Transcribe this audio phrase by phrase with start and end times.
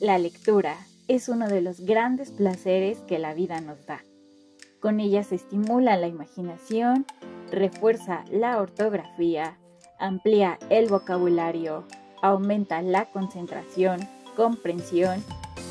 [0.00, 0.78] La lectura
[1.08, 4.02] es uno de los grandes placeres que la vida nos da.
[4.80, 7.04] Con ella se estimula la imaginación,
[7.50, 9.58] refuerza la ortografía,
[9.98, 11.84] amplía el vocabulario,
[12.22, 14.00] aumenta la concentración,
[14.36, 15.22] comprensión,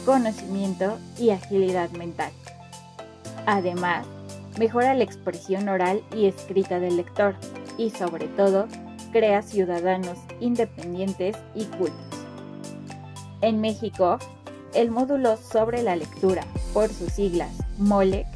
[0.05, 2.31] conocimiento y agilidad mental.
[3.47, 4.05] Además,
[4.59, 7.33] mejora la expresión oral y escrita del lector
[7.79, 8.67] y sobre todo
[9.11, 12.08] crea ciudadanos independientes y cultos.
[13.41, 14.19] En México,
[14.73, 18.27] el módulo sobre la lectura, por sus siglas MOLEC,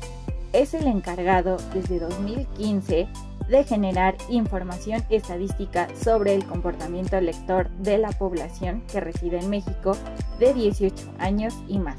[0.54, 3.08] es el encargado desde 2015
[3.50, 9.98] de generar información estadística sobre el comportamiento lector de la población que reside en México
[10.40, 11.98] de 18 años y más,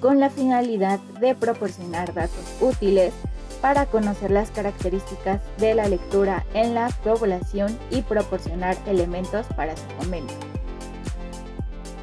[0.00, 3.12] con la finalidad de proporcionar datos útiles
[3.60, 9.84] para conocer las características de la lectura en la población y proporcionar elementos para su
[10.00, 10.53] fomento.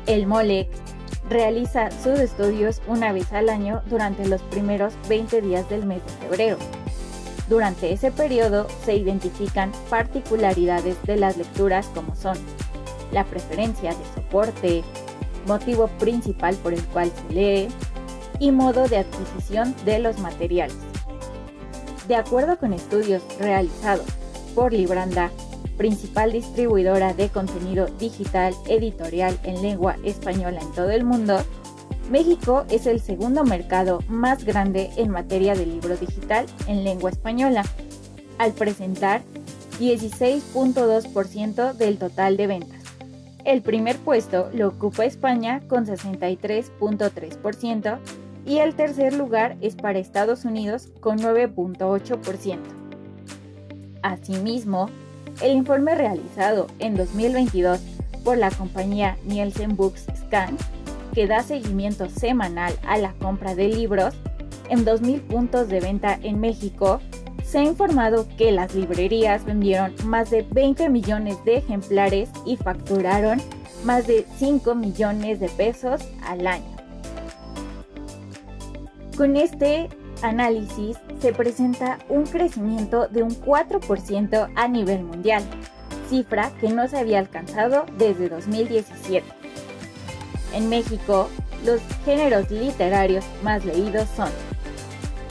[0.08, 0.68] El MOLEC
[1.30, 6.28] realiza sus estudios una vez al año durante los primeros 20 días del mes de
[6.28, 6.58] febrero.
[7.48, 12.38] Durante ese periodo se identifican particularidades de las lecturas como son
[13.12, 14.84] la preferencia de soporte,
[15.46, 17.68] motivo principal por el cual se lee
[18.40, 20.78] y modo de adquisición de los materiales.
[22.08, 24.06] De acuerdo con estudios realizados
[24.56, 25.30] por Libranda,
[25.82, 31.40] principal distribuidora de contenido digital editorial en lengua española en todo el mundo,
[32.12, 37.64] México es el segundo mercado más grande en materia de libro digital en lengua española,
[38.38, 39.24] al presentar
[39.80, 42.84] 16.2% del total de ventas.
[43.44, 47.98] El primer puesto lo ocupa España con 63.3%
[48.46, 52.60] y el tercer lugar es para Estados Unidos con 9.8%.
[54.04, 54.92] Asimismo,
[55.42, 57.80] el informe realizado en 2022
[58.24, 60.58] por la compañía Nielsen Books Scan,
[61.14, 64.16] que da seguimiento semanal a la compra de libros
[64.70, 67.02] en 2.000 puntos de venta en México,
[67.44, 73.42] se ha informado que las librerías vendieron más de 20 millones de ejemplares y facturaron
[73.84, 76.78] más de 5 millones de pesos al año.
[79.18, 79.90] Con este
[80.24, 85.44] análisis se presenta un crecimiento de un 4% a nivel mundial,
[86.10, 89.26] cifra que no se había alcanzado desde 2017.
[90.54, 91.30] En México,
[91.66, 94.30] los géneros literarios más leídos son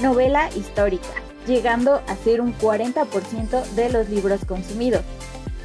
[0.01, 1.09] novela histórica,
[1.47, 5.03] llegando a ser un 40% de los libros consumidos.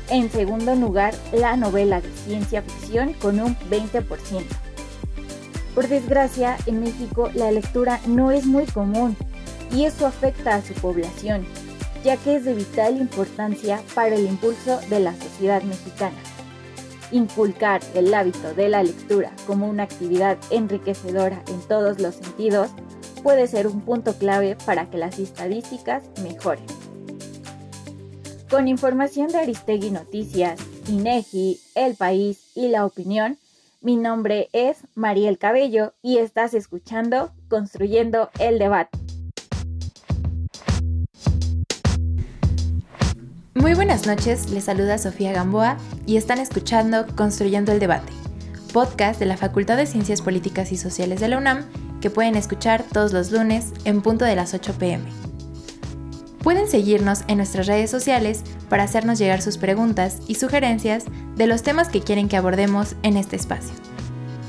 [0.10, 4.65] En segundo lugar, la novela de ciencia ficción con un 20%.
[5.76, 9.18] Por desgracia, en México la lectura no es muy común
[9.74, 11.46] y eso afecta a su población,
[12.02, 16.16] ya que es de vital importancia para el impulso de la sociedad mexicana.
[17.12, 22.70] Inculcar el hábito de la lectura como una actividad enriquecedora en todos los sentidos
[23.22, 26.66] puede ser un punto clave para que las estadísticas mejoren.
[28.50, 30.58] Con información de Aristegui Noticias,
[30.88, 33.38] INEGI, El País y La Opinión,
[33.86, 38.98] mi nombre es Mariel Cabello y estás escuchando Construyendo el Debate.
[43.54, 48.12] Muy buenas noches, les saluda Sofía Gamboa y están escuchando Construyendo el Debate,
[48.74, 51.66] podcast de la Facultad de Ciencias Políticas y Sociales de la UNAM
[52.02, 55.06] que pueden escuchar todos los lunes en punto de las 8 pm.
[56.46, 61.06] Pueden seguirnos en nuestras redes sociales para hacernos llegar sus preguntas y sugerencias
[61.36, 63.74] de los temas que quieren que abordemos en este espacio.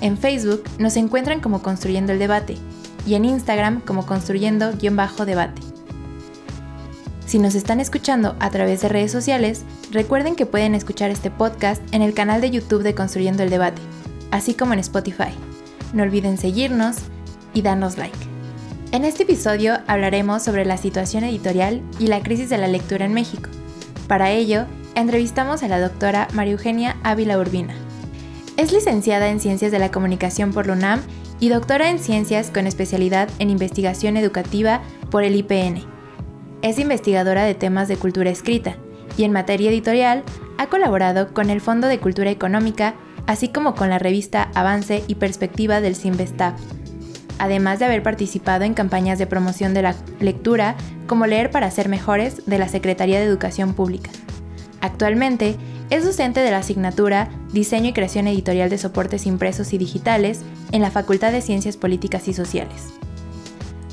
[0.03, 2.59] En Facebook nos encuentran como Construyendo el Debate
[3.07, 5.63] y en Instagram como Construyendo-Debate.
[7.25, 11.83] Si nos están escuchando a través de redes sociales, recuerden que pueden escuchar este podcast
[11.95, 13.81] en el canal de YouTube de Construyendo el Debate,
[14.31, 15.33] así como en Spotify.
[15.95, 16.97] No olviden seguirnos
[17.55, 18.36] y darnos like.
[18.97, 23.13] En este episodio hablaremos sobre la situación editorial y la crisis de la lectura en
[23.13, 23.51] México.
[24.09, 24.65] Para ello,
[24.95, 27.75] entrevistamos a la doctora María Eugenia Ávila Urbina.
[28.57, 31.03] Es licenciada en Ciencias de la Comunicación por la UNAM
[31.41, 35.85] y doctora en Ciencias con especialidad en Investigación Educativa por el IPN.
[36.63, 38.77] Es investigadora de temas de cultura escrita
[39.19, 40.23] y en materia editorial
[40.57, 42.95] ha colaborado con el Fondo de Cultura Económica,
[43.27, 46.55] así como con la revista Avance y Perspectiva del Sinvestab,
[47.39, 51.89] además de haber participado en campañas de promoción de la lectura como Leer para ser
[51.89, 54.11] mejores de la Secretaría de Educación Pública.
[54.81, 55.57] Actualmente
[55.91, 60.41] es docente de la asignatura Diseño y Creación Editorial de Soportes Impresos y Digitales
[60.73, 62.93] en la Facultad de Ciencias Políticas y Sociales.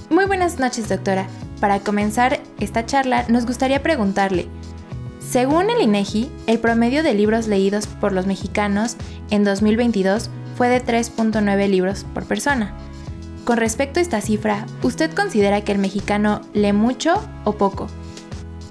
[0.09, 1.27] Muy buenas noches, doctora.
[1.59, 4.47] Para comenzar esta charla, nos gustaría preguntarle,
[5.33, 8.97] según el INEGI, el promedio de libros leídos por los mexicanos
[9.31, 12.75] en 2022 fue de 3.9 libros por persona.
[13.45, 17.87] Con respecto a esta cifra, ¿usted considera que el mexicano lee mucho o poco?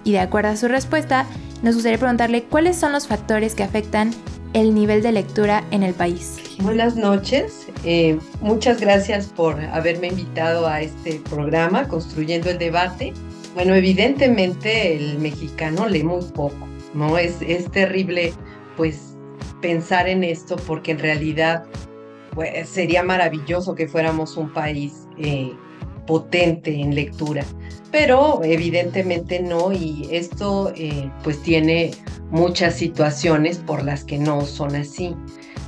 [0.03, 1.27] Y de acuerdo a su respuesta,
[1.63, 4.13] nos gustaría preguntarle cuáles son los factores que afectan
[4.55, 6.39] el nivel de lectura en el país.
[6.61, 13.13] Buenas noches, eh, muchas gracias por haberme invitado a este programa, Construyendo el Debate.
[13.55, 17.19] Bueno, evidentemente el mexicano lee muy poco, ¿no?
[17.19, 18.33] Es, es terrible,
[18.79, 19.17] pues,
[19.61, 21.65] pensar en esto porque en realidad
[22.35, 25.53] pues, sería maravilloso que fuéramos un país eh,
[26.07, 27.45] potente en lectura,
[27.91, 31.93] pero evidentemente no y esto eh, pues tiene
[32.31, 35.15] muchas situaciones por las que no son así,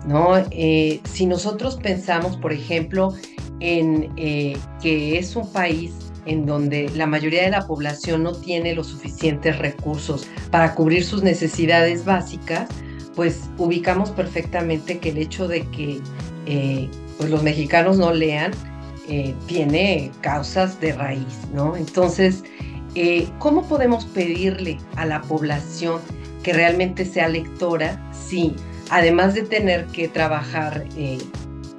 [0.06, 0.36] ¿no?
[0.50, 3.14] Eh, si nosotros pensamos, por ejemplo,
[3.60, 5.92] en que es un país
[6.26, 11.22] en donde la mayoría de la población no tiene los suficientes recursos para cubrir sus
[11.22, 12.68] necesidades básicas,
[13.14, 16.00] pues ubicamos perfectamente que el hecho de que
[16.46, 16.88] eh,
[17.18, 18.52] pues los mexicanos no lean
[19.08, 21.76] eh, tiene causas de raíz, ¿no?
[21.76, 22.42] Entonces,
[22.94, 26.00] eh, ¿cómo podemos pedirle a la población
[26.42, 28.54] que realmente sea lectora si,
[28.90, 30.84] además de tener que trabajar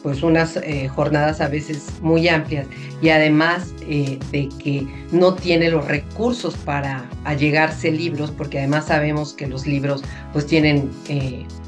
[0.02, 0.60] pues unas
[0.94, 2.68] jornadas a veces muy amplias
[3.02, 9.48] y además de que no tiene los recursos para allegarse libros, porque además sabemos que
[9.48, 10.92] los libros pues tienen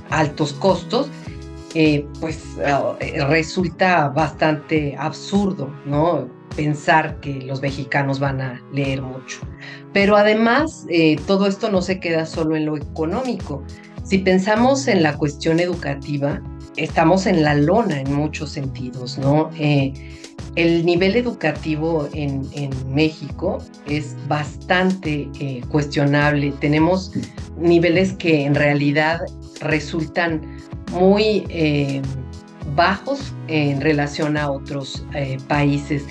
[0.10, 1.08] altos costos,
[2.20, 2.44] pues
[3.28, 6.28] resulta bastante absurdo, ¿no?
[6.56, 9.40] Pensar que los mexicanos van a leer mucho.
[9.94, 10.86] Pero además,
[11.28, 13.64] todo esto no se queda solo en lo económico.
[14.04, 16.42] Si pensamos en la cuestión educativa,
[16.78, 19.50] estamos en la lona en muchos sentidos, ¿no?
[19.60, 19.94] Eh,
[20.56, 22.48] el nivel educativo en,
[22.88, 26.54] México es bastante eh, cuestionable.
[26.60, 27.12] Tenemos
[27.60, 29.20] niveles que en realidad
[29.60, 30.58] resultan
[30.92, 32.02] muy eh,
[32.76, 35.06] bajos en relación a otros
[35.48, 36.06] países.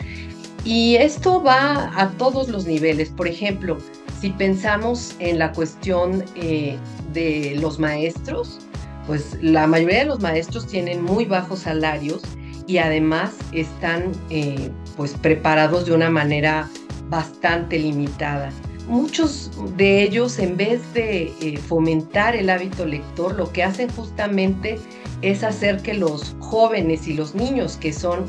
[0.65, 3.11] Y esto va a todos los niveles.
[3.11, 3.79] Por ejemplo,
[4.21, 8.59] si pensamos en la cuestión de los maestros,
[9.07, 12.23] pues la mayoría de los maestros tienen muy bajos salarios
[12.67, 16.69] y además están eh, pues preparados de una manera
[17.09, 18.51] bastante limitada.
[18.87, 24.79] Muchos de ellos, en vez de eh, fomentar el hábito lector, lo que hacen justamente
[25.23, 28.27] es hacer que los jóvenes y los niños, que son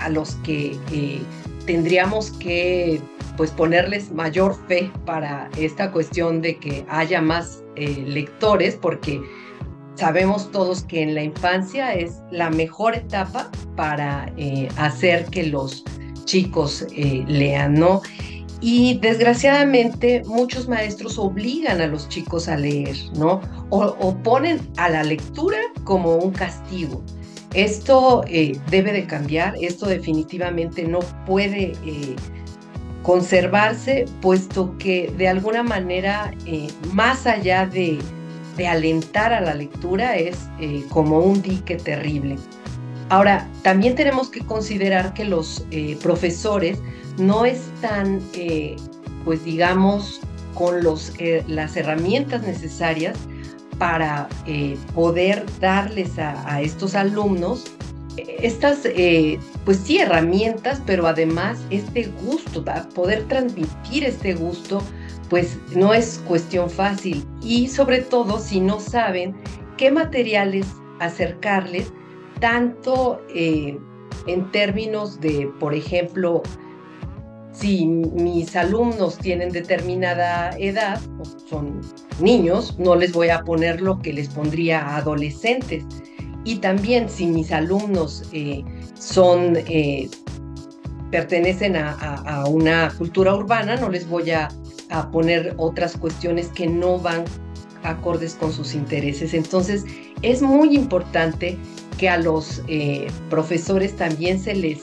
[0.00, 1.22] a los que eh,
[1.66, 3.00] tendríamos que
[3.36, 9.22] pues ponerles mayor fe para esta cuestión de que haya más lectores, porque
[9.94, 15.84] sabemos todos que en la infancia es la mejor etapa para eh, hacer que los
[16.24, 18.02] chicos eh, lean, ¿no?
[18.62, 23.40] Y desgraciadamente muchos maestros obligan a los chicos a leer, ¿no?
[23.70, 27.02] O, ponen a la lectura como un castigo.
[27.52, 31.72] Esto eh, debe de cambiar, esto definitivamente no puede
[33.02, 36.32] conservarse, puesto que de alguna manera,
[36.92, 37.98] más allá de
[38.66, 42.36] alentar a la lectura es eh, como un dique terrible.
[43.08, 46.78] Ahora, también tenemos que considerar que los eh, profesores
[47.18, 48.76] no están, eh,
[49.24, 50.20] pues digamos,
[50.54, 51.12] con los,
[51.46, 53.16] las herramientas necesarias
[53.78, 54.28] para
[54.94, 57.64] poder darles a, estos alumnos
[58.16, 58.80] estas,
[59.64, 62.62] pues sí, herramientas, pero además este gusto,
[62.94, 64.82] poder transmitir este gusto
[65.32, 67.24] pues no es cuestión fácil.
[67.40, 69.34] Y sobre todo si no saben
[69.78, 70.66] qué materiales
[70.98, 71.90] acercarles,
[72.38, 73.78] tanto eh,
[74.26, 76.42] en términos de, por ejemplo,
[77.52, 81.00] si mis alumnos tienen determinada edad,
[81.48, 81.80] son
[82.20, 85.84] niños, no les voy a poner lo que les pondría a adolescentes.
[86.44, 88.64] Y también si mis alumnos eh,
[88.98, 90.08] son, eh,
[91.10, 94.48] pertenecen a, una cultura urbana, no les voy a
[94.92, 97.24] a poner otras cuestiones que no van
[97.82, 99.34] acordes con sus intereses.
[99.34, 99.84] Entonces,
[100.22, 101.58] es muy importante
[101.98, 104.80] que a los eh, profesores también se les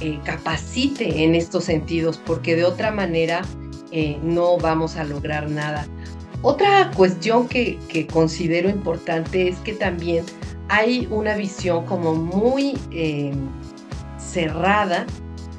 [0.00, 3.42] eh, capacite en estos sentidos, porque de otra manera
[3.90, 5.86] eh, no vamos a lograr nada.
[6.42, 7.78] Otra cuestión que,
[8.12, 10.24] considero importante es que también
[10.68, 13.32] hay una visión como muy eh,
[14.18, 15.06] cerrada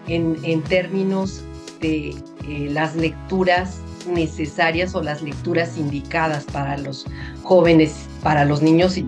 [0.07, 1.43] en, en, términos
[1.81, 2.09] de
[2.47, 7.05] eh, las lecturas necesarias o las lecturas indicadas para los
[7.41, 9.07] jóvenes, para los niños y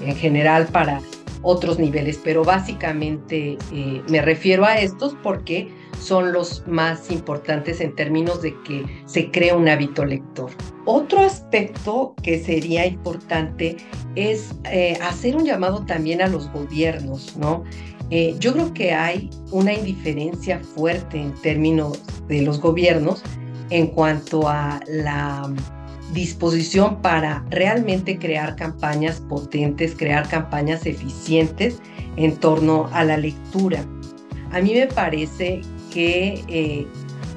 [0.00, 1.00] en general para
[1.42, 3.56] otros niveles, pero básicamente
[4.08, 5.68] me refiero a estos porque
[6.00, 10.50] son los más importantes en términos de que se crea un hábito lector.
[10.84, 13.76] Otro aspecto que sería importante
[14.14, 17.64] es eh, hacer un llamado también a los gobiernos, ¿no?
[18.10, 23.22] Eh, yo creo que hay una indiferencia fuerte en términos de los gobiernos
[23.70, 25.52] en cuanto a la
[26.12, 31.80] disposición para realmente crear campañas potentes, crear campañas eficientes
[32.16, 33.84] en torno a la lectura.
[34.52, 35.60] A mí me parece
[35.92, 36.86] que eh,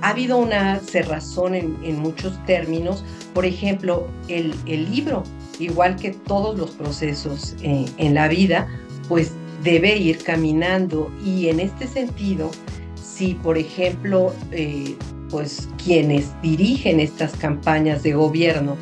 [0.01, 3.03] ha habido una cerrazón en, muchos términos.
[3.33, 5.23] Por ejemplo, el, libro,
[5.59, 8.67] igual que todos los procesos eh, en la vida,
[9.07, 12.49] pues debe ir caminando y en este sentido,
[12.95, 14.95] si por ejemplo, eh,
[15.31, 18.75] pues quienes dirigen estas campañas de gobierno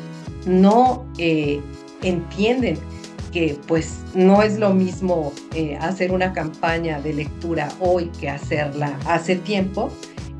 [0.46, 1.06] no
[2.02, 2.78] entienden
[3.30, 8.98] que pues no es lo mismo eh, hacer una campaña de lectura hoy que hacerla
[9.06, 9.90] hace tiempo,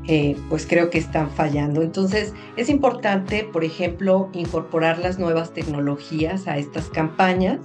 [0.07, 1.81] eh, pues creo que están fallando.
[1.81, 7.59] Entonces es importante, por ejemplo, incorporar las nuevas tecnologías a estas campañas.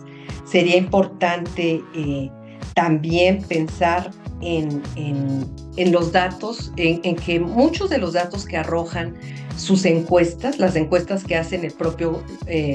[0.44, 2.30] Sería importante eh,
[2.74, 9.14] también pensar en, en, los datos, en, que muchos de los datos que arrojan
[9.56, 12.22] sus encuestas, las encuestas que hacen el propio,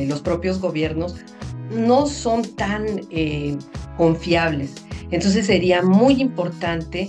[0.08, 1.16] los propios gobiernos,
[1.72, 3.58] no son tan eh,
[3.98, 4.74] confiables.
[5.12, 7.08] Entonces sería muy importante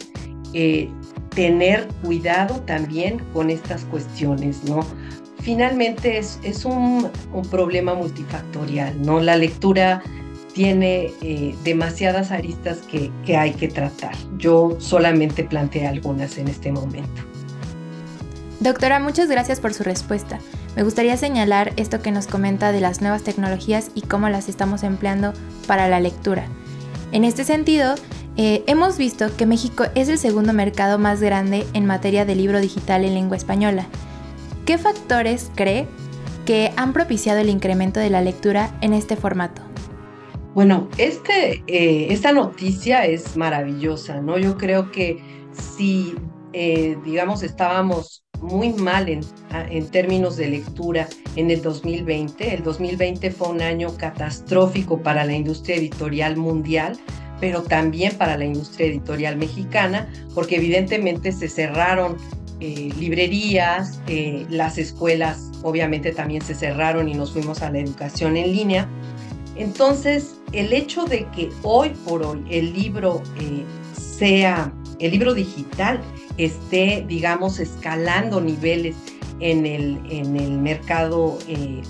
[0.54, 0.88] eh,
[1.34, 4.84] tener cuidado también con estas cuestiones, ¿no?
[5.40, 7.10] Finalmente es, es un,
[7.50, 9.20] problema multifactorial, ¿no?
[9.20, 10.02] La lectura
[10.52, 14.14] tiene eh, demasiadas aristas que, hay que tratar.
[14.36, 17.22] Yo solamente planteé algunas en este momento.
[18.60, 20.38] Doctora, muchas gracias por su respuesta.
[20.76, 24.82] Me gustaría señalar esto que nos comenta de las nuevas tecnologías y cómo las estamos
[24.84, 25.32] empleando
[25.66, 26.46] para la lectura.
[27.10, 27.94] En este sentido,
[28.36, 32.60] eh, hemos visto que México es el segundo mercado más grande en materia de libro
[32.60, 33.86] digital en lengua española.
[34.64, 35.88] ¿Qué factores cree
[36.46, 39.71] que han propiciado el incremento de la lectura en este formato?
[40.54, 44.36] Bueno, este, eh, esta noticia es maravillosa, ¿no?
[44.38, 45.18] Yo creo que
[45.52, 46.14] si,
[46.52, 49.20] eh, digamos, estábamos muy mal en,
[49.70, 52.54] en, términos de lectura en el 2020.
[52.54, 56.98] El 2020 fue un año catastrófico para la industria editorial mundial,
[57.40, 62.16] pero también para la industria editorial mexicana, porque evidentemente se cerraron
[62.60, 68.36] eh, librerías, eh, las escuelas obviamente también se cerraron y nos fuimos a la educación
[68.36, 68.88] en línea.
[69.56, 76.00] Entonces, el hecho de que hoy por hoy el libro eh, sea, el libro digital
[76.36, 78.96] esté, digamos, escalando niveles
[79.40, 81.82] en el, en el mercado eh,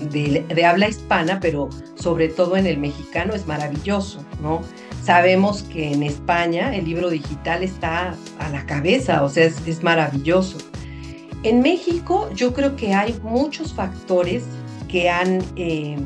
[0.00, 4.62] de, habla hispana, pero sobre todo en el mexicano es maravilloso, ¿no?
[5.02, 10.58] Sabemos que en España el libro digital está a la cabeza, o sea, es, maravilloso.
[11.42, 14.44] En México yo creo que hay muchos factores
[14.88, 15.96] que han, eh,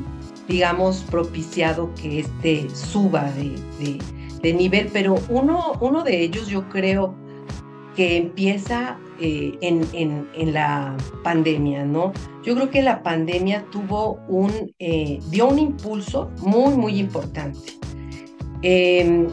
[0.50, 3.99] digamos, propiciado que este suba de,
[4.42, 7.14] de, nivel, pero uno, uno de ellos yo creo
[7.95, 12.12] que empieza eh, en, en, la pandemia, ¿no?
[12.42, 17.78] Yo creo que la pandemia tuvo un, eh, dio un impulso muy, muy importante.
[18.62, 19.28] Em,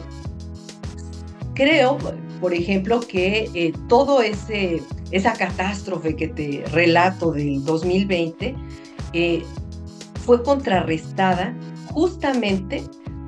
[1.54, 1.98] creo,
[2.40, 8.54] por ejemplo, que eh, todo ese, esa catástrofe que te relato del 2020
[10.28, 11.54] fue contrarrestada
[11.86, 12.84] justamente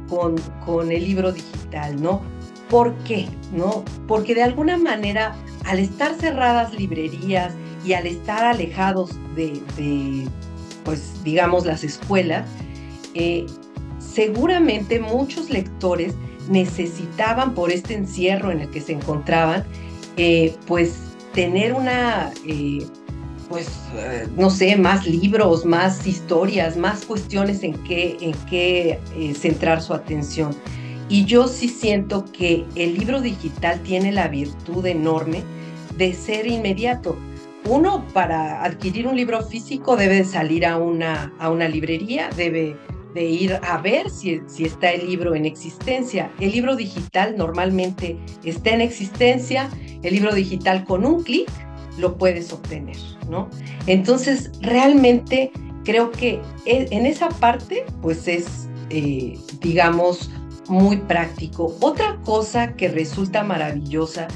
[0.06, 2.20] con, con el libro digital, ¿no?
[2.68, 3.26] ¿Por qué?
[3.54, 3.86] ¿No?
[4.06, 7.54] Porque de alguna manera, al estar cerradas librerías
[7.86, 10.28] y al estar alejados de,
[10.84, 12.46] pues, digamos, las escuelas,
[13.14, 13.46] eh,
[13.98, 16.12] seguramente muchos lectores
[16.50, 19.64] necesitaban por este encierro en el que se encontraban,
[20.18, 20.98] eh, pues
[21.32, 22.86] tener una, eh,
[23.50, 23.68] pues,
[24.36, 28.98] no sé, más libros, más historias, más cuestiones en que, en qué
[29.38, 30.54] centrar su atención.
[31.08, 35.42] Y yo sí siento que el libro digital tiene la virtud enorme
[35.98, 37.18] de ser inmediato.
[37.64, 42.76] Uno, para adquirir un libro físico, debe salir a una, a una librería, debe
[43.12, 46.30] de ir a ver si, si está el libro en existencia.
[46.38, 49.68] El libro digital normalmente está en existencia.
[50.04, 51.50] El libro digital con un clic
[51.98, 52.96] lo puedes obtener,
[53.30, 53.48] ¿no?
[53.86, 55.52] Entonces, realmente
[55.84, 60.30] creo que e, en esa parte, pues es, eh, digamos,
[60.68, 61.74] muy práctico.
[61.80, 64.28] Otra cosa que resulta maravillosa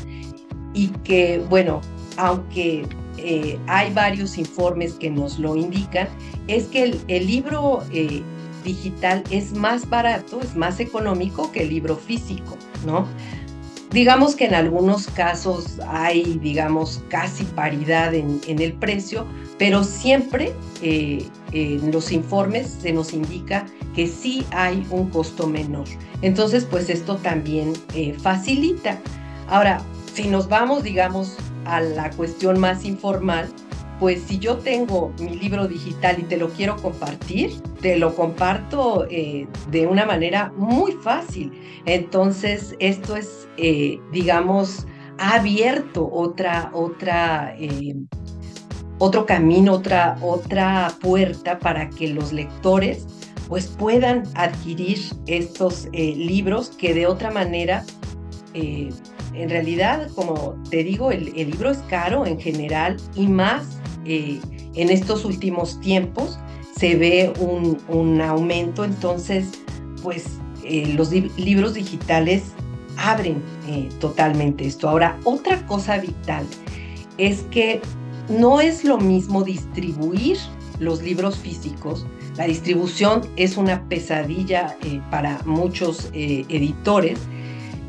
[0.72, 1.80] y que, bueno,
[2.16, 2.86] aunque
[3.18, 6.08] eh, hay varios informes que nos lo indican,
[6.48, 8.22] es que el, libro eh,
[8.64, 13.06] digital es más barato, es más económico que el libro físico, ¿no?
[13.94, 19.24] Digamos que en algunos casos hay, digamos, casi paridad en, el precio,
[19.56, 25.84] pero siempre eh, en los informes se nos indica que sí hay un costo menor.
[26.22, 28.98] Entonces, pues esto también eh, facilita.
[29.46, 29.80] Ahora,
[30.12, 33.48] si nos vamos, digamos, a la cuestión más informal,
[34.04, 39.06] pues si yo tengo mi libro digital y te lo quiero compartir, te lo comparto
[39.08, 41.50] eh, de una manera muy fácil.
[41.86, 47.94] Entonces, esto es, eh, digamos, ha abierto otra, otra, eh,
[48.98, 53.06] otro camino, otra, otra puerta para que los lectores
[53.48, 57.86] pues puedan adquirir estos libros que de otra manera
[58.52, 64.40] en realidad, como te digo, el, el, libro es caro en general y más eh,
[64.74, 66.38] en estos últimos tiempos
[66.76, 69.46] se ve un, aumento, entonces
[70.02, 70.24] pues
[70.64, 72.42] eh, los libros digitales
[72.96, 74.88] abren eh, totalmente esto.
[74.88, 76.44] Ahora, otra cosa vital
[77.18, 77.80] es que
[78.28, 80.38] no es lo mismo distribuir
[80.80, 82.06] los libros físicos.
[82.36, 84.76] La distribución es una pesadilla
[85.10, 87.20] para muchos editores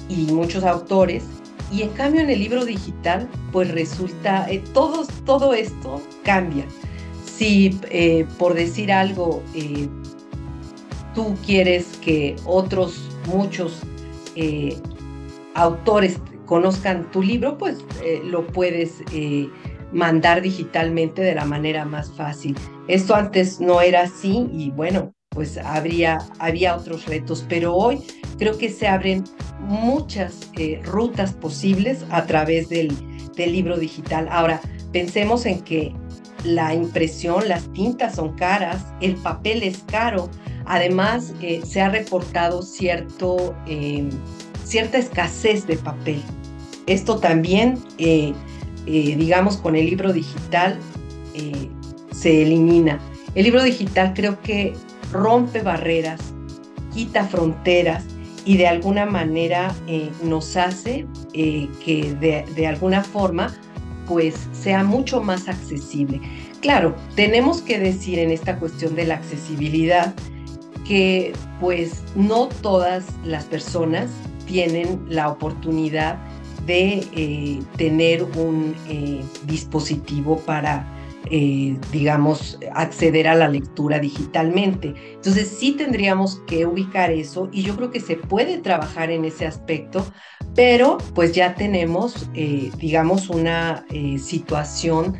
[0.07, 1.23] y muchos autores
[1.71, 6.65] y en cambio en el libro digital, pues resulta, eh, todo, todo esto cambia.
[7.25, 9.87] Si eh, por decir algo, eh,
[11.13, 13.81] tú quieres que otros, muchos
[15.53, 17.77] autores conozcan tu libro, pues
[18.25, 19.01] lo puedes
[19.93, 22.57] mandar digitalmente de la manera más fácil.
[22.89, 28.03] Esto antes no era así y bueno, pues habría, había otros retos, pero hoy
[28.37, 29.23] creo que se abren
[29.59, 32.95] muchas eh, rutas posibles a través del,
[33.37, 34.29] libro digital.
[34.31, 34.61] Ahora,
[34.93, 35.93] pensemos en que
[36.45, 40.29] la impresión, las tintas son caras, el papel es caro,
[40.65, 44.09] además eh, se ha reportado cierto, em,
[44.63, 46.21] cierta escasez de papel.
[46.87, 48.33] Esto también, eh,
[48.85, 50.79] digamos, con el libro digital
[52.11, 52.99] se elimina.
[53.33, 54.73] El libro digital creo que
[55.11, 56.21] rompe barreras,
[56.93, 58.05] quita fronteras
[58.45, 62.13] y de alguna manera eh, nos hace eh, que
[62.55, 63.53] de, alguna forma
[64.07, 66.21] pues sea mucho más accesible.
[66.61, 70.13] Claro, tenemos que decir en esta cuestión de la accesibilidad
[70.87, 74.11] que pues no todas las personas
[74.45, 76.19] tienen la oportunidad
[76.67, 78.75] de eh, tener un
[79.47, 80.85] dispositivo para
[81.31, 84.93] eh, digamos, acceder a la lectura digitalmente.
[85.13, 89.45] Entonces sí tendríamos que ubicar eso y yo creo que se puede trabajar en ese
[89.45, 90.05] aspecto,
[90.53, 95.17] pero pues ya tenemos, eh, digamos, una eh, situación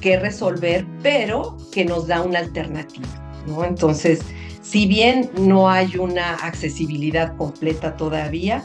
[0.00, 3.08] que resolver, pero que nos da una alternativa,
[3.46, 3.64] ¿no?
[3.64, 4.20] Entonces,
[4.62, 8.64] si bien no hay una accesibilidad completa todavía,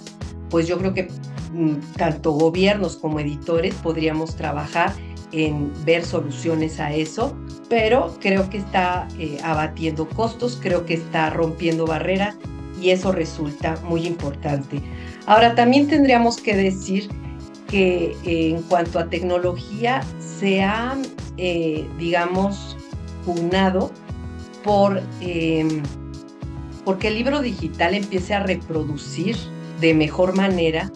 [0.50, 1.10] pues yo creo que
[1.54, 4.94] mm, tanto gobiernos como editores podríamos trabajar
[5.32, 7.38] en ver soluciones a eso,
[7.70, 12.36] pero creo que está eh, abatiendo costos, creo que está rompiendo barreras
[12.82, 14.82] y eso resulta muy importante.
[15.26, 17.10] Ahora, también tendríamos que decir
[17.68, 20.98] que eh, en cuanto a tecnología se ha,
[21.38, 22.76] eh, digamos,
[23.26, 23.92] pugnado
[24.64, 25.84] por, em,
[26.84, 29.38] porque el libro digital empiece a reproducir
[29.80, 30.92] de mejor manera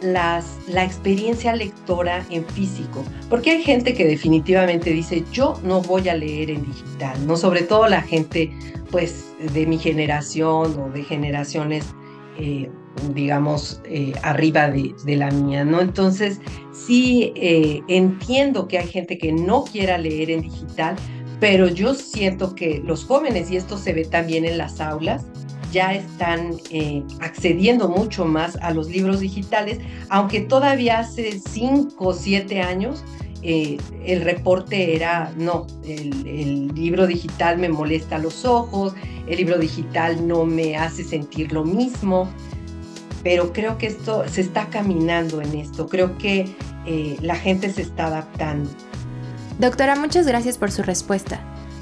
[0.00, 6.08] las, la experiencia lectora en físico, porque hay gente que definitivamente dice, yo no voy
[6.08, 7.36] a leer en digital, ¿no?
[7.36, 8.52] Sobre todo la gente,
[8.90, 11.84] pues, de mi generación o de generaciones,
[12.38, 12.70] eh,
[13.14, 15.80] digamos, eh, arriba de, la mía, ¿no?
[15.80, 16.40] Entonces,
[16.72, 20.96] sí eh, entiendo que hay gente que no quiera leer en digital,
[21.40, 25.24] pero yo siento que los jóvenes, y esto se ve también en las aulas,
[25.72, 29.78] ya están eh, accediendo mucho más a los libros digitales,
[30.08, 33.04] aunque todavía hace cinco o siete años
[33.42, 38.94] eh, el reporte era, no, el, libro digital me molesta los ojos,
[39.28, 42.28] el libro digital no me hace sentir lo mismo,
[43.22, 46.46] pero creo que esto se está caminando en esto, creo que
[46.86, 48.70] eh, la gente se está adaptando.
[49.60, 51.40] Doctora, muchas gracias por su respuesta.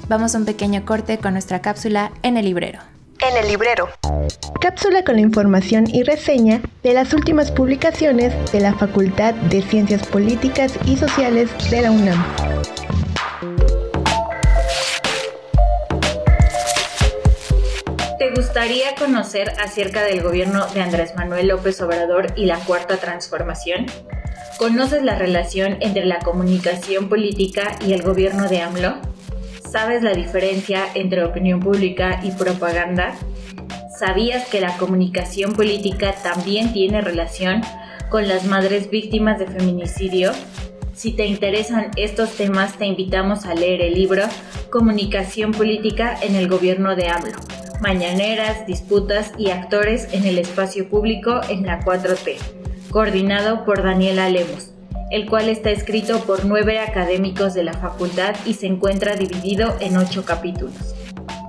[0.09, 2.96] Vamos a un pequeño corte con nuestra cápsula en el librero.
[3.21, 3.89] En el librero.
[4.61, 10.05] Cápsula con la información y reseña de las últimas publicaciones de la Facultad de Ciencias
[10.07, 12.25] Políticas y Sociales de la UNAM.
[18.17, 23.85] ¿Te gustaría conocer acerca del gobierno de Andrés Manuel López Obrador y la Cuarta Transformación?
[24.57, 29.16] ¿Conoces la relación entre la comunicación política y el gobierno de AMLO?
[29.69, 33.15] ¿Sabes la diferencia entre opinión pública y propaganda?
[33.99, 37.61] ¿Sabías que la comunicación política también tiene relación
[38.09, 40.31] con las madres víctimas de feminicidio?
[40.93, 44.23] Si te interesan estos temas, te invitamos a leer el libro
[44.71, 47.37] Comunicación Política en el Gobierno de AMLO.
[47.81, 52.57] Mañaneras, disputas y actores en el espacio público en la 4T
[52.89, 54.71] coordinado por Daniela Lemos,
[55.09, 59.97] el cual está escrito por nueve académicos de la facultad y se encuentra dividido en
[59.97, 60.73] ocho capítulos.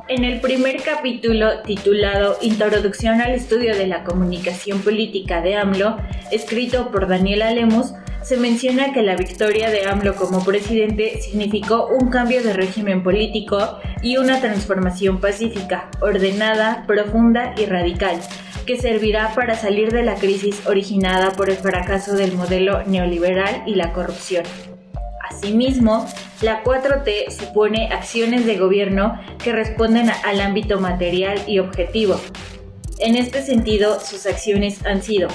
[0.09, 5.99] En el primer capítulo, titulado Introducción al estudio de la comunicación política de AMLO,
[6.31, 12.11] escrito por Daniela Lemus, se menciona que la victoria de AMLO como presidente significó un
[12.11, 18.21] cambio de régimen político y una transformación pacífica, ordenada, profunda y radical,
[18.67, 23.77] que servirá para salir de la crisis originada por el fracaso del modelo neoliberal y
[23.77, 24.45] la corrupción.
[25.31, 26.07] Asimismo,
[26.43, 32.21] la 4T supone acciones de gobierno que responden al ámbito material y objetivo.
[32.99, 35.29] En este sentido, sus acciones han sido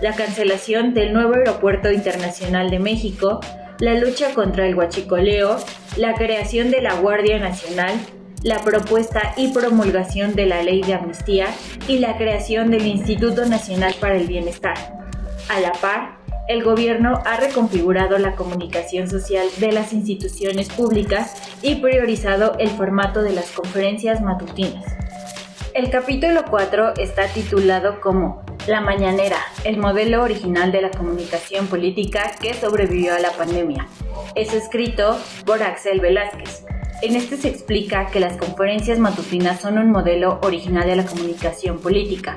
[0.00, 3.40] la cancelación del nuevo Aeropuerto Internacional de México,
[3.80, 5.56] la lucha contra el huachicoleo,
[5.96, 7.94] la creación de la Guardia Nacional,
[8.42, 11.46] la propuesta y promulgación de la ley de amnistía
[11.88, 14.76] y la creación del Instituto Nacional para el Bienestar.
[15.48, 21.76] A la par, el gobierno ha reconfigurado la comunicación social de las instituciones públicas y
[21.76, 24.84] priorizado el formato de las conferencias matutinas.
[25.74, 32.32] El capítulo 4 está titulado como La Mañanera, el modelo original de la comunicación política
[32.38, 33.88] que sobrevivió a la pandemia.
[34.34, 36.66] Es escrito por Axel Velázquez,
[37.00, 41.78] en este se explica que las conferencias matutinas son un modelo original de la comunicación
[41.78, 42.36] política,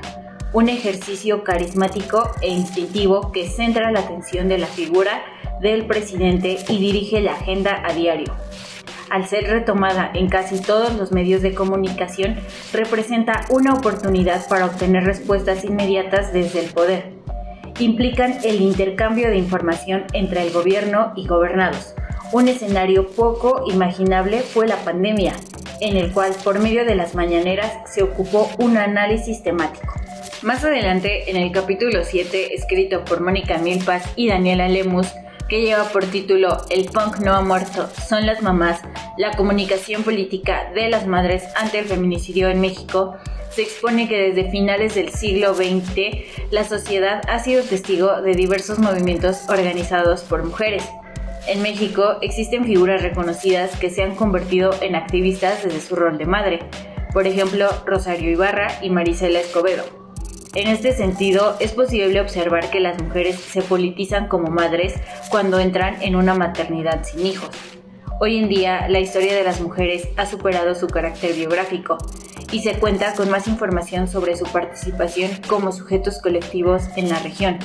[0.54, 5.22] un ejercicio carismático e instintivo que centra la atención de la figura
[5.60, 8.32] del presidente y dirige la agenda a diario.
[9.12, 12.36] Al ser retomada en casi todos los medios de comunicación,
[12.72, 17.10] representa una oportunidad para obtener respuestas inmediatas desde el poder.
[17.78, 21.94] Implican el intercambio de información entre el gobierno y gobernados,
[22.32, 25.34] un escenario poco imaginable fue la pandemia,
[25.82, 29.92] en el cual por medio de las mañaneras se ocupó un análisis temático.
[30.40, 35.12] Más adelante, en el capítulo 7, escrito por Mónica Milpas y Daniela Lemus,
[35.52, 38.80] que lleva por título El punk no ha muerto, son las mamás,
[39.18, 43.18] la comunicación política de las madres ante el feminicidio en México,
[43.50, 48.78] se expone que desde finales del siglo XX la sociedad ha sido testigo de diversos
[48.78, 50.88] movimientos organizados por mujeres,
[51.46, 56.24] en México existen figuras reconocidas que se han convertido en activistas desde su rol de
[56.24, 56.60] madre,
[57.12, 60.01] por ejemplo Rosario Ibarra y Marisela Escobedo.
[60.54, 64.92] En este sentido, es posible observar que las mujeres se politizan como madres
[65.30, 67.48] cuando entran en una maternidad sin hijos.
[68.20, 71.96] Hoy en día, la historia de las mujeres ha superado su carácter biográfico
[72.52, 77.58] y se cuenta con más información sobre su participación como sujetos colectivos en la región,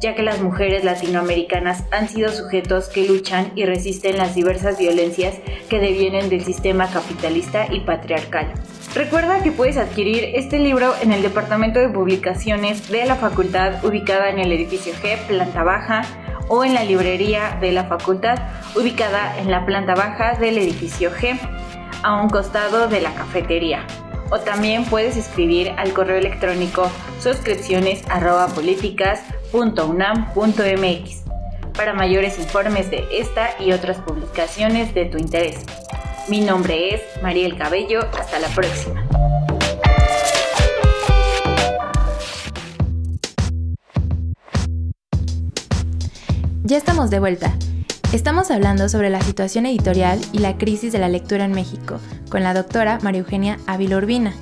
[0.00, 5.34] ya que las mujeres latinoamericanas han sido sujetos que luchan y resisten las diversas violencias
[5.68, 8.50] que devienen del sistema capitalista y patriarcal.
[8.94, 14.30] Recuerda que puedes adquirir este libro en el Departamento de Publicaciones de la Facultad ubicada
[14.30, 16.02] en el edificio G, planta baja,
[16.48, 18.38] o en la librería de la Facultad
[18.76, 21.38] ubicada en la planta baja del edificio G,
[22.02, 23.84] a un costado de la cafetería
[24.30, 28.02] o también puedes escribir al correo electrónico suscripciones
[31.76, 35.64] para mayores informes de esta y otras publicaciones de tu interés.
[36.26, 39.06] Mi nombre es Mariel Cabello, hasta la próxima.
[46.62, 47.52] Ya estamos de vuelta.
[48.14, 52.42] Estamos hablando sobre la situación editorial y la crisis de la lectura en México con
[52.42, 54.34] la doctora María Eugenia Ávila Urbina.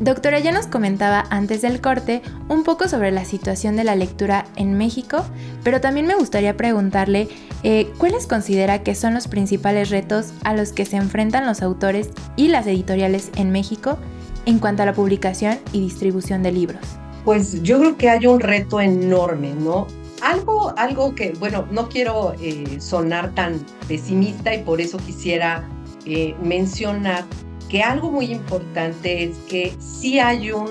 [0.00, 4.44] Doctora, ya nos comentaba antes del corte un poco sobre la situación de la lectura
[4.54, 5.24] en México,
[5.64, 7.28] pero también me gustaría preguntarle
[7.62, 12.10] eh, cuáles considera que son los principales retos a los que se enfrentan los autores
[12.36, 13.96] y las editoriales en México
[14.44, 16.82] en cuanto a la publicación y distribución de libros.
[17.24, 19.86] Pues yo creo que hay un reto enorme, ¿no?
[20.20, 25.66] Algo, algo que, bueno, no quiero eh, sonar tan pesimista y por eso quisiera
[26.04, 27.24] eh, mencionar
[27.68, 30.68] que algo muy importante es que sí hay un,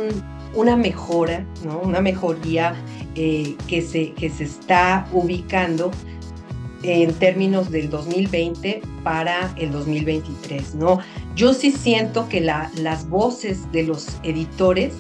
[0.54, 1.80] una mejora, ¿no?
[1.80, 2.76] una mejoría
[3.16, 5.92] eh, que, se, que se está ubicando
[6.84, 11.00] en términos del 2020 para el 2023, ¿no?
[11.36, 14.94] Yo sí siento que la, las voces de los editores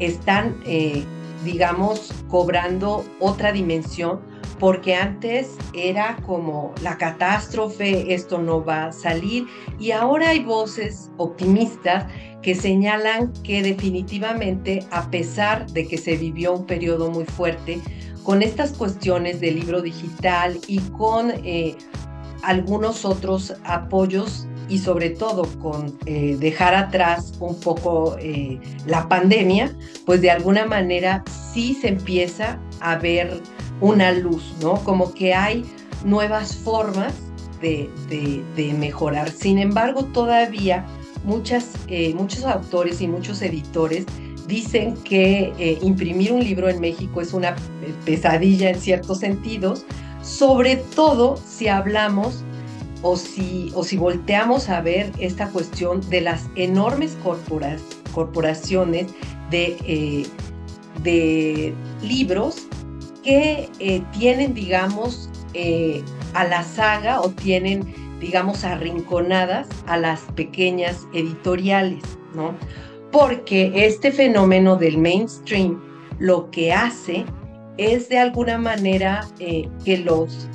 [0.00, 1.04] están, eh,
[1.44, 4.20] digamos, cobrando otra dimensión
[4.58, 9.46] porque antes era como la catástrofe, esto no va a salir,
[9.78, 12.06] y ahora hay voces optimistas
[12.42, 17.80] que señalan que definitivamente, a pesar de que se vivió un periodo muy fuerte,
[18.22, 21.74] con estas cuestiones del libro digital y con eh,
[22.42, 29.74] algunos otros apoyos y sobre todo con eh, dejar atrás un poco eh, la pandemia,
[30.04, 33.40] pues de alguna manera sí se empieza a ver
[33.80, 34.74] una luz, ¿no?
[34.84, 35.64] Como que hay
[36.04, 37.14] nuevas formas
[37.60, 37.90] de,
[38.78, 39.30] mejorar.
[39.30, 40.86] Sin embargo, todavía
[41.24, 44.06] muchas, eh, muchos autores y muchos editores
[44.46, 47.54] dicen que eh, imprimir un libro en México es una
[48.04, 49.84] pesadilla en ciertos sentidos,
[50.22, 52.44] sobre todo si hablamos
[53.02, 57.16] o si, o si volteamos a ver esta cuestión de las enormes
[58.14, 59.06] corporaciones
[59.50, 60.26] de, eh,
[61.02, 62.66] de libros
[63.28, 71.06] que eh, tienen, digamos, eh, a la saga o tienen, digamos, arrinconadas a las pequeñas
[71.12, 72.02] editoriales,
[72.34, 72.54] ¿no?
[73.12, 75.78] Porque este fenómeno del mainstream
[76.18, 77.26] lo que hace
[77.76, 80.48] es de alguna manera eh, que los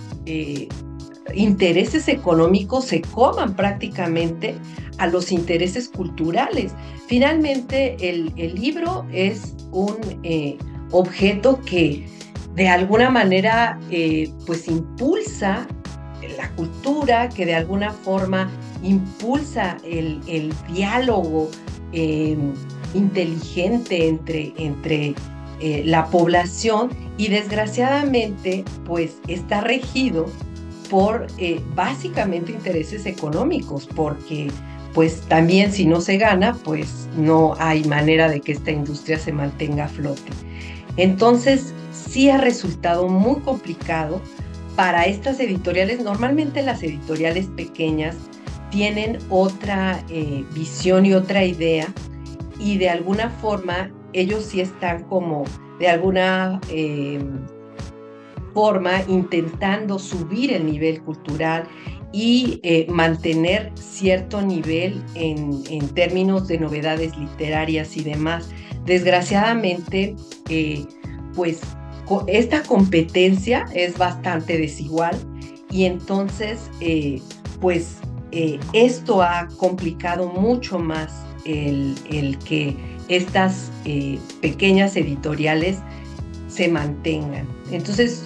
[1.36, 4.56] intereses económicos se coman prácticamente
[4.98, 6.74] a los intereses culturales.
[7.06, 9.96] Finalmente, el, el libro es un
[10.92, 12.06] objeto que
[12.56, 15.68] de alguna manera eh, pues impulsa
[16.38, 18.50] la cultura, que de alguna forma
[18.82, 21.50] impulsa el, diálogo
[21.92, 22.54] em,
[22.94, 25.16] inteligente entre, entre
[25.60, 30.28] eh, la población y desgraciadamente pues está regido
[30.90, 34.52] por eh, básicamente intereses económicos, porque
[34.94, 39.32] pues también si no se gana, pues no hay manera de que esta industria se
[39.32, 40.32] mantenga a flote.
[40.98, 44.22] Entonces, sí ha resultado muy complicado
[44.76, 46.04] para estas editoriales.
[46.04, 48.16] Normalmente las editoriales pequeñas
[48.72, 51.88] tienen otra eh, visión y otra idea
[52.60, 55.44] y de alguna forma ellos sí están como
[55.80, 57.24] de alguna eh,
[58.54, 61.68] forma intentando subir el nivel cultural
[62.12, 68.50] y eh, mantener cierto nivel en, en, términos de novedades literarias y demás.
[68.86, 70.16] Desgraciadamente,
[71.36, 71.62] pues
[72.28, 75.18] esta competencia es bastante desigual
[75.74, 77.22] y entonces, eh,
[77.60, 77.98] pues
[78.32, 81.12] eh, esto ha complicado mucho más
[81.46, 82.76] el, que
[83.08, 85.80] estas eh, pequeñas editoriales
[86.48, 87.48] se mantengan.
[87.72, 88.24] Entonces,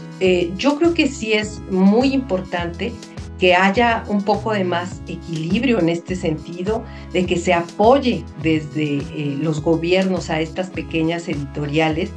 [0.58, 2.91] yo creo que sí es muy importante
[3.39, 9.02] que haya un poco de más equilibrio en este sentido, de que se apoye desde
[9.41, 12.10] los gobiernos a estas pequeñas editoriales.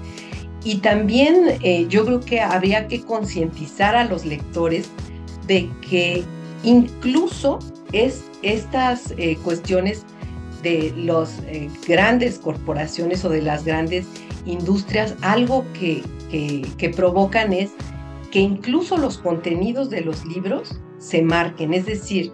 [0.65, 4.89] Y también eh, yo creo que habría que concientizar a los lectores
[5.47, 6.23] de que
[6.63, 7.59] incluso
[7.93, 10.05] es estas eh, cuestiones
[10.63, 14.07] de las eh, grandes corporaciones o de las grandes
[14.45, 17.73] industrias, algo que, que provocan es
[18.31, 21.75] que incluso los contenidos de los libros se marquen.
[21.75, 22.33] Es decir,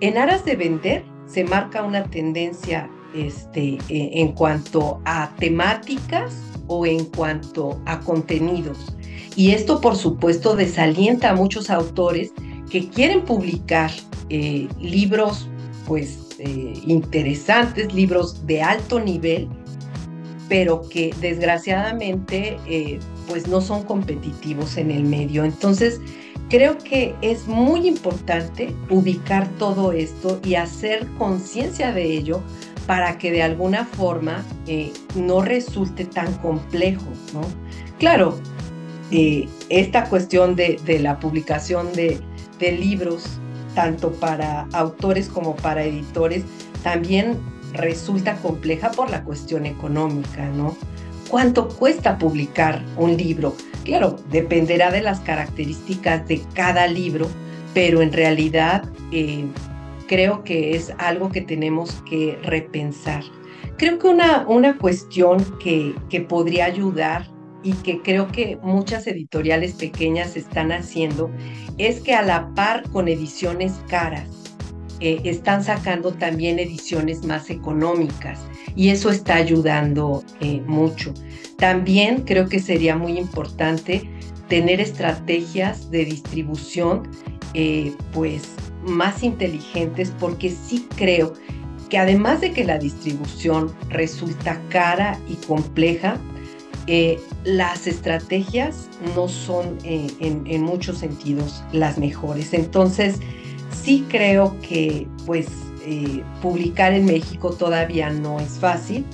[0.00, 6.34] en aras de vender se marca una tendencia este, en cuanto a temáticas
[6.66, 8.94] o en cuanto a contenidos.
[9.36, 12.32] Y esto, por supuesto, desalienta a muchos autores
[12.70, 13.90] que quieren publicar
[14.30, 15.48] eh, libros,
[15.86, 19.48] pues, eh, interesantes, libros de alto nivel,
[20.48, 25.44] pero que desgraciadamente, eh, pues, no son competitivos en el medio.
[25.44, 26.00] Entonces,
[26.48, 32.42] creo que es muy importante ubicar todo esto y hacer conciencia de ello
[32.86, 37.42] para que de alguna forma eh, no resulte tan complejo, ¿no?
[37.98, 38.38] Claro,
[39.10, 42.20] eh, esta cuestión de, la publicación de,
[42.60, 43.24] libros,
[43.74, 46.44] tanto para autores como para editores,
[46.82, 47.38] también
[47.72, 50.76] resulta compleja por la cuestión económica, ¿no?
[51.28, 53.54] ¿Cuánto cuesta publicar un libro?
[53.88, 57.26] Claro, dependerá de las características de cada libro,
[57.72, 59.46] pero en realidad eh,
[60.06, 63.24] creo que es algo que tenemos que repensar.
[63.78, 67.30] Creo que una, una cuestión que, que podría ayudar
[67.62, 71.30] y que creo que muchas editoriales pequeñas están haciendo
[71.78, 74.28] es que a la par con ediciones caras
[75.00, 78.38] eh, están sacando también ediciones más económicas
[78.76, 81.14] y eso está ayudando eh, mucho.
[81.58, 84.08] También creo que sería muy importante
[84.48, 87.10] tener estrategias de distribución
[87.54, 88.48] eh, pues
[88.82, 91.34] más inteligentes porque sí creo
[91.90, 96.18] que además de que la distribución resulta cara y compleja,
[97.44, 102.54] las estrategias no son en, en, muchos sentidos las mejores.
[102.54, 103.16] Entonces,
[103.70, 105.48] sí creo que pues
[105.84, 109.04] eh, publicar en México todavía no es fácil,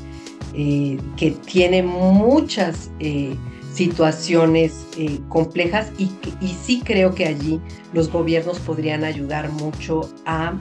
[0.55, 3.35] eh, que tiene muchas eh,
[3.73, 4.87] situaciones
[5.29, 6.09] complejas y,
[6.41, 7.61] y, sí creo que allí
[7.93, 10.57] los gobiernos podrían ayudar mucho a,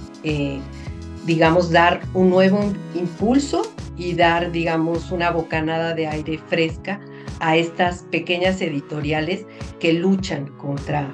[1.27, 3.61] digamos, dar un nuevo impulso
[3.95, 6.99] y dar, digamos, una bocanada de aire fresca
[7.39, 9.45] a estas pequeñas editoriales
[9.79, 11.13] que luchan contra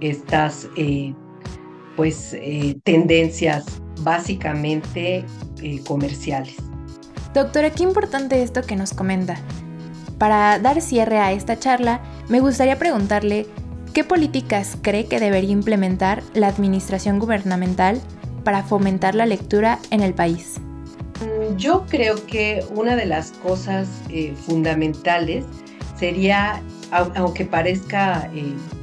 [0.00, 0.68] estas
[1.98, 5.24] pues eh, tendencias básicamente
[5.60, 6.54] eh, comerciales.
[7.38, 9.36] Doctora, qué importante esto que nos comenta.
[10.18, 13.46] Para dar cierre a esta charla, me gustaría preguntarle
[13.94, 18.00] qué políticas cree que debería implementar la administración gubernamental
[18.42, 20.56] para fomentar la lectura en el país.
[21.20, 25.44] Mm, yo creo que una de las cosas eh, fundamentales
[25.96, 28.28] sería, aunque parezca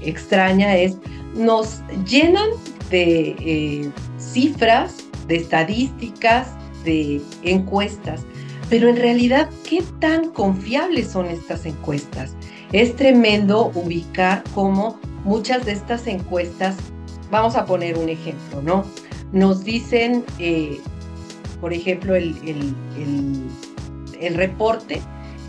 [0.01, 0.95] extraña, es
[1.35, 2.51] nos llenan
[2.89, 4.95] de eh, cifras,
[5.27, 6.47] de estadísticas,
[6.85, 8.21] de encuestas.
[8.69, 12.35] Pero en realidad, ¿qué tan confiables son estas encuestas?
[12.71, 16.75] Es tremendo ubicar cómo muchas de estas encuestas,
[17.29, 18.83] vamos a poner un ejemplo, ¿no?
[19.31, 20.79] Nos dicen, eh,
[21.61, 22.35] por ejemplo, el,
[24.19, 25.01] el reporte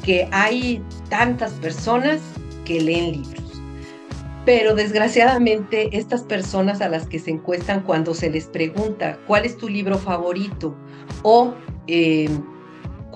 [0.02, 2.20] que hay tantas personas
[2.64, 3.46] que leen libros
[4.46, 9.58] pero desgraciadamente estas personas a las que se encuestan cuando se les pregunta cuál es
[9.58, 10.74] tu libro favorito
[11.22, 11.52] o
[11.88, 12.30] eh,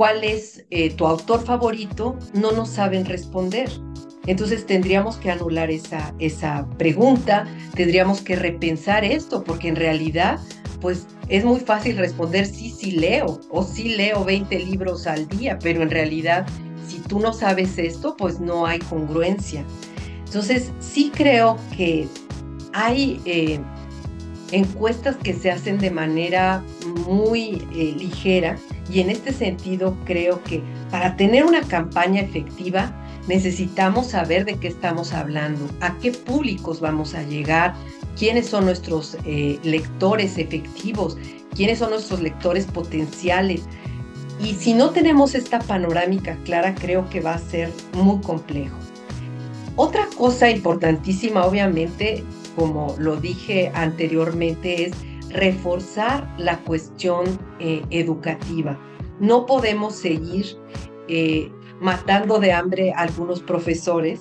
[0.00, 3.68] cuál es eh, tu autor favorito, no nos saben responder.
[4.26, 10.40] Entonces tendríamos que anular esa, esa pregunta, tendríamos que repensar esto, porque en realidad,
[10.80, 15.58] pues es muy fácil responder sí, sí leo, o sí leo 20 libros al día,
[15.58, 16.46] pero en realidad,
[16.88, 19.66] si tú no sabes esto, pues no hay congruencia.
[20.24, 22.08] Entonces, sí creo que
[22.72, 23.60] hay eh,
[24.50, 28.56] encuestas que se hacen de manera muy eh, ligera
[28.90, 32.94] y en este sentido creo que para tener una campaña efectiva
[33.28, 37.74] necesitamos saber de qué estamos hablando, a qué públicos vamos a llegar,
[38.18, 41.16] quiénes son nuestros eh, lectores efectivos,
[41.54, 43.62] quiénes son nuestros lectores potenciales.
[44.42, 48.76] Y si no tenemos esta panorámica clara, creo que va a ser muy complejo.
[49.76, 52.24] Otra cosa importantísima, obviamente,
[52.56, 54.92] como lo dije anteriormente, es
[55.30, 57.26] reforzar la cuestión
[57.58, 58.78] eh, educativa.
[59.20, 60.46] No podemos seguir
[61.08, 64.20] eh, matando de hambre a algunos profesores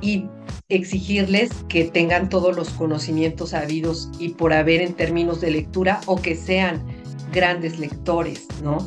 [0.00, 0.26] y
[0.68, 6.16] exigirles que tengan todos los conocimientos habidos y por haber en términos de lectura o
[6.16, 6.84] que sean
[7.32, 8.78] grandes lectores, ¿no?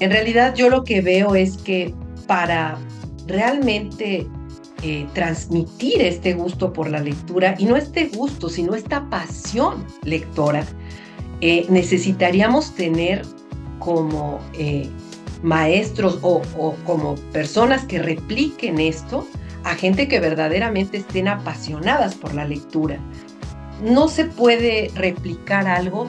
[0.00, 1.94] En realidad yo lo que veo es que
[2.26, 2.78] para
[3.26, 4.26] realmente
[4.82, 10.64] eh, transmitir este gusto por la lectura y no este gusto, sino esta pasión lectora,
[11.40, 13.22] eh, necesitaríamos tener
[13.78, 14.88] como eh,
[15.42, 19.26] maestros o, o, como personas que repliquen esto
[19.64, 22.98] a gente que verdaderamente estén apasionadas por la lectura.
[23.82, 26.08] No se puede replicar algo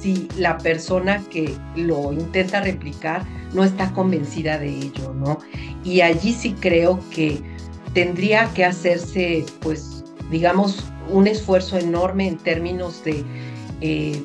[0.00, 5.38] si la persona que lo intenta replicar no está convencida de ello, ¿no?
[5.84, 7.51] Y allí sí creo que
[7.94, 13.24] tendría que hacerse, pues, digamos, un esfuerzo enorme en términos de
[13.80, 14.22] eh,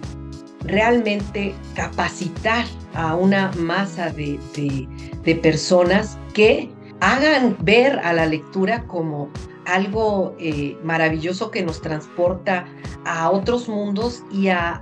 [0.62, 4.40] realmente capacitar a una masa de,
[5.24, 9.30] de personas que hagan ver a la lectura como
[9.68, 12.66] algo eh, maravilloso que nos transporta
[13.06, 14.82] a otros mundos y a,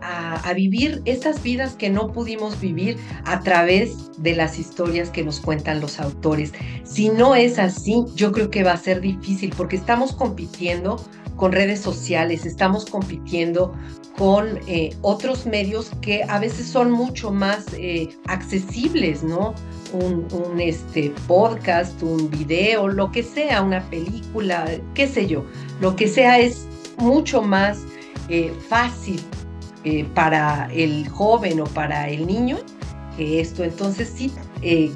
[0.55, 5.81] vivir estas vidas que no pudimos vivir a través de las historias que nos cuentan
[5.81, 6.53] los autores.
[6.83, 11.03] Si no es así, yo creo que va a ser difícil porque estamos compitiendo
[11.36, 13.73] con redes sociales, estamos compitiendo
[14.17, 19.53] con eh, otros medios que a veces son mucho más eh, accesibles, ¿no?
[19.95, 25.45] Un, este, podcast, un video, lo que sea, una película, qué sé yo,
[25.79, 26.67] lo que sea es
[26.97, 27.79] mucho más
[28.27, 29.21] eh, fácil
[30.15, 32.57] para el joven o para el niño
[33.15, 33.63] que esto.
[33.63, 34.33] Entonces sí,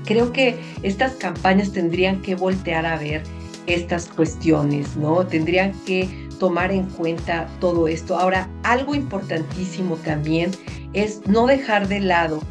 [0.06, 3.24] creo que estas campañas tendrían que voltear a ver
[3.68, 5.26] estas cuestiones, ¿no?
[5.26, 8.18] Tendrían que tomar en cuenta todo esto.
[8.18, 10.52] Ahora, algo importantísimo también
[10.94, 12.42] es no dejar de lado,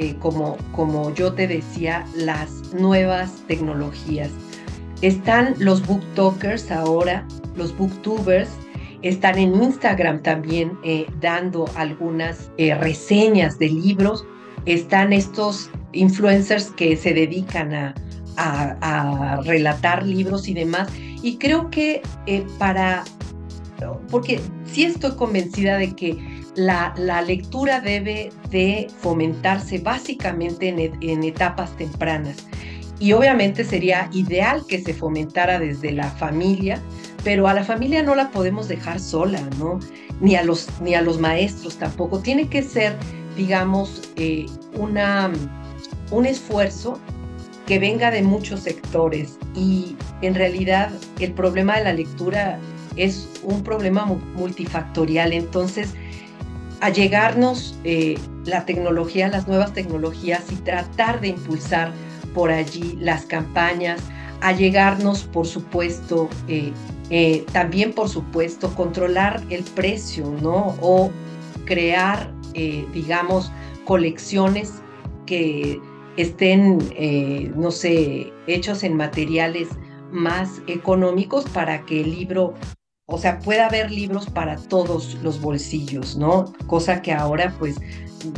[0.00, 4.30] eh, como, como yo te decía, las nuevas tecnologías.
[5.02, 8.48] Están los booktokers ahora, los booktubers,
[9.02, 14.24] están en Instagram también eh, dando algunas eh, reseñas de libros.
[14.64, 17.94] Están estos influencers que se dedican a,
[18.38, 20.90] a, relatar libros y demás.
[21.22, 22.00] Y creo que
[22.58, 23.04] para,
[24.10, 31.74] porque sí estoy convencida de que la, la lectura debe de fomentarse básicamente en, etapas
[31.76, 32.36] tempranas.
[32.98, 36.78] Y obviamente sería ideal que se fomentara desde la familia,
[37.24, 39.80] pero a la familia no la podemos dejar sola, ¿no?
[40.20, 42.18] Ni a los, ni a los maestros tampoco.
[42.18, 42.94] Tiene que ser,
[43.38, 44.44] digamos, eh,
[44.74, 45.32] una,
[46.10, 47.00] un esfuerzo
[47.66, 50.90] que venga de muchos sectores y en realidad
[51.20, 52.58] el problema de la lectura
[52.96, 54.04] es un problema
[54.34, 55.32] multifactorial.
[55.32, 55.94] Entonces,
[56.80, 61.92] allegarnos eh, la tecnología, las nuevas tecnologías y tratar de impulsar
[62.34, 64.00] por allí las campañas,
[64.40, 66.72] allegarnos, por supuesto, eh,
[67.10, 70.76] eh, también, por supuesto, controlar el precio, ¿no?
[70.80, 71.10] O
[71.64, 72.32] crear,
[72.92, 73.52] digamos,
[73.84, 74.72] colecciones
[75.26, 75.80] que
[76.16, 79.68] estén, eh, no sé, hechos en materiales
[80.10, 82.54] más económicos para que el libro,
[83.10, 86.52] o sea, pueda haber libros para todos los bolsillos, ¿no?
[86.66, 87.76] Cosa que ahora pues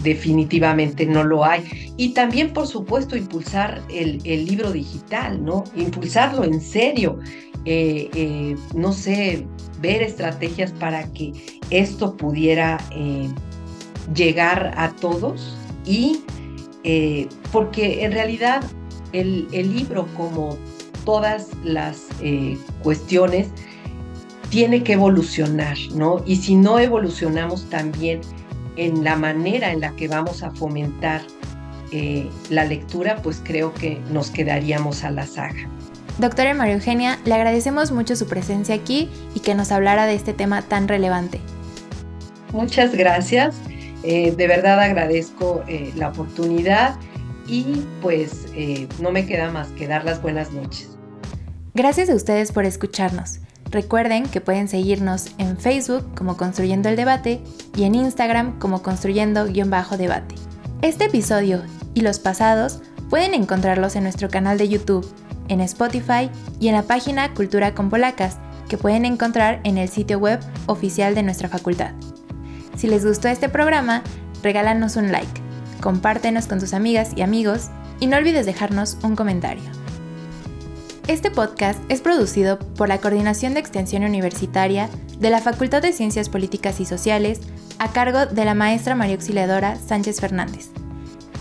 [0.03, 1.93] definitivamente no lo hay.
[1.97, 5.65] Y también, por supuesto, impulsar el, libro digital, ¿no?
[5.77, 7.19] Impulsarlo en serio.
[7.65, 9.47] Eh, eh, no sé,
[9.81, 11.33] ver estrategias para que
[11.71, 12.79] esto pudiera
[14.15, 16.23] llegar a todos y
[16.85, 18.65] eh, porque en realidad
[19.13, 20.57] el, libro, como
[21.05, 23.49] todas las eh, cuestiones,
[24.53, 26.23] tiene que evolucionar, ¿no?
[26.27, 28.21] Y si no evolucionamos también
[28.77, 31.23] en la manera en la que vamos a fomentar
[31.91, 35.67] eh, la lectura, pues creo que nos quedaríamos a la saga.
[36.19, 40.35] Doctora María Eugenia, le agradecemos mucho su presencia aquí y que nos hablara de este
[40.35, 41.41] tema tan relevante.
[42.53, 43.57] Muchas gracias.
[44.03, 46.97] Eh, de verdad agradezco eh, la oportunidad
[47.47, 48.49] y pues
[49.01, 50.91] no me queda más que dar las buenas noches.
[51.73, 53.41] Gracias a ustedes por escucharnos.
[53.73, 57.41] Recuerden que pueden seguirnos en Facebook como Construyendo el Debate
[57.75, 60.35] y en Instagram como Construyendo-Debate.
[60.83, 61.63] Este episodio
[61.95, 65.11] y los pasados pueden encontrarlos en nuestro canal de YouTube,
[65.49, 68.37] en Spotify y en la página Cultura con Polacas,
[68.69, 71.93] que pueden encontrar en el sitio web oficial de nuestra facultad.
[72.77, 74.03] Si les gustó este programa,
[74.43, 75.41] regálanos un like,
[75.81, 77.71] compártenos con tus amigas y amigos
[78.01, 79.82] y no olvides dejarnos un comentario.
[81.09, 84.89] Este podcast es producido por la Coordinación de Extensión Universitaria
[85.19, 87.41] de la Facultad de Ciencias Políticas y Sociales
[87.81, 90.71] a cargo de la maestra María Auxiliadora Sánchez Fernández.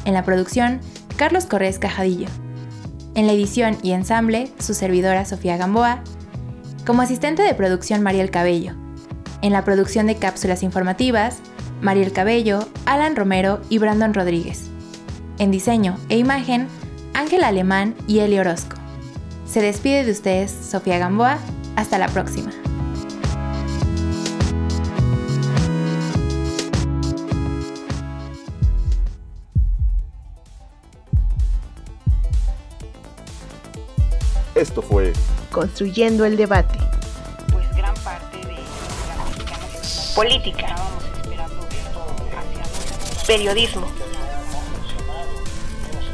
[0.06, 0.82] En la producción,
[1.16, 2.28] Carlos Corrés Cajadillo.
[3.14, 6.02] En la edición y ensamble, su servidora Sofía Gamboa.
[6.84, 8.74] Como asistente de producción, Mariel Cabello.
[9.44, 11.38] En la producción de cápsulas informativas,
[11.82, 14.64] Mariel Cabello, Alan Romero y Brandon Rodríguez.
[15.38, 16.68] En diseño e imagen,
[17.14, 18.81] Ángel Alemán y Eli Orozco.
[19.52, 21.38] Se despide de ustedes Sofía Gamboa.
[21.76, 22.52] Hasta la próxima.
[34.56, 35.12] Esto fue
[35.52, 36.80] Construyendo el debate.
[40.16, 40.76] Política,
[43.28, 43.88] periodismo,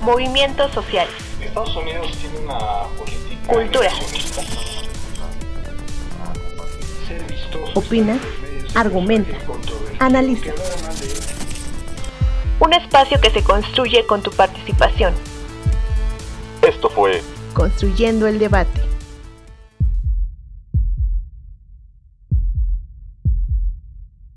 [0.02, 3.17] movimientos sociales, Estados Unidos tiene una política
[3.48, 3.92] cultura,
[7.74, 8.20] opina,
[8.76, 9.38] argumenta,
[10.00, 10.52] analiza.
[12.60, 15.14] Un espacio que se construye con tu participación.
[16.62, 17.22] Esto fue
[17.54, 18.87] Construyendo el debate.